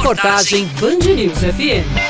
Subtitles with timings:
[0.00, 2.09] Reportagem Band News FM.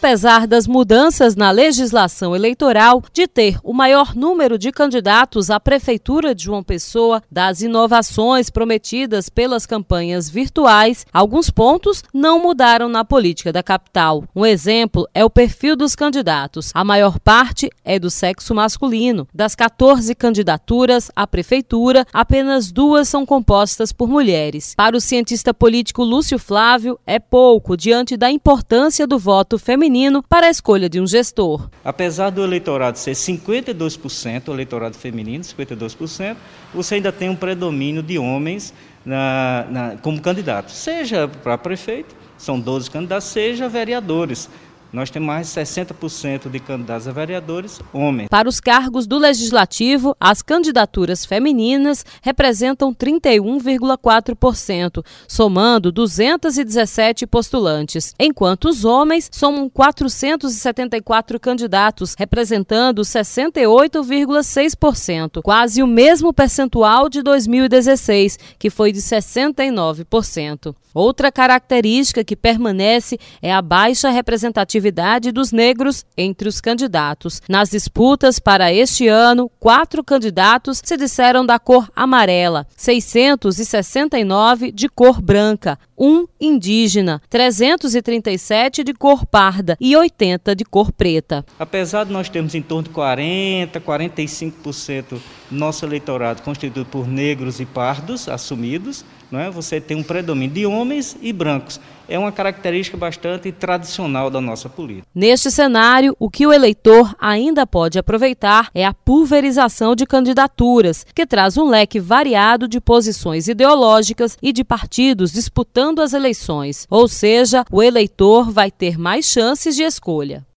[0.00, 6.32] Apesar das mudanças na legislação eleitoral, de ter o maior número de candidatos à Prefeitura
[6.32, 13.52] de João Pessoa, das inovações prometidas pelas campanhas virtuais, alguns pontos não mudaram na política
[13.52, 14.22] da capital.
[14.36, 16.70] Um exemplo é o perfil dos candidatos.
[16.74, 19.26] A maior parte é do sexo masculino.
[19.34, 24.76] Das 14 candidaturas à Prefeitura, apenas duas são compostas por mulheres.
[24.76, 30.22] Para o cientista político Lúcio Flávio, é pouco diante da importância do voto feminino feminino
[30.22, 31.70] para a escolha de um gestor.
[31.82, 36.36] Apesar do eleitorado ser 52%, o eleitorado feminino, 52%,
[36.74, 38.74] você ainda tem um predomínio de homens
[39.04, 44.50] na, na, como candidatos, seja para prefeito, são 12 candidatos, seja vereadores.
[44.90, 48.30] Nós temos mais de 60% de candidatos a vereadores homens.
[48.30, 58.86] Para os cargos do Legislativo, as candidaturas femininas representam 31,4%, somando 217 postulantes, enquanto os
[58.86, 69.00] homens somam 474 candidatos, representando 68,6%, quase o mesmo percentual de 2016, que foi de
[69.00, 70.74] 69%.
[70.94, 77.42] Outra característica que permanece é a baixa representatividade representatividade dos negros entre os candidatos.
[77.48, 85.20] Nas disputas para este ano, quatro candidatos se disseram da cor amarela, 669 de cor
[85.20, 91.44] branca, um indígena, 337 de cor parda e 80 de cor preta.
[91.58, 97.60] Apesar de nós termos em torno de 40, 45% do nosso eleitorado constituído por negros
[97.60, 99.50] e pardos assumidos, não é?
[99.50, 101.80] você tem um predomínio de homens e brancos.
[102.08, 105.06] É uma característica bastante tradicional da nossa política.
[105.14, 111.26] Neste cenário, o que o eleitor ainda pode aproveitar é a pulverização de candidaturas, que
[111.26, 116.86] traz um leque variado de posições ideológicas e de partidos disputando as eleições.
[116.88, 120.46] Ou seja, o eleitor vai ter mais chances de escolha.